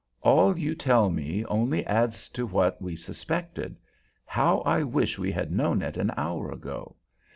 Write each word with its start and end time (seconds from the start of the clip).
All 0.23 0.57
you 0.57 0.73
tell 0.73 1.11
me 1.11 1.45
only 1.45 1.85
adds 1.85 2.27
to 2.29 2.47
what 2.47 2.81
we 2.81 2.95
suspected. 2.95 3.75
How 4.25 4.61
I 4.61 4.81
wish 4.81 5.19
we 5.19 5.31
had 5.31 5.51
known 5.51 5.83
it 5.83 5.95
an 5.95 6.11
hour 6.17 6.51
ago! 6.51 6.95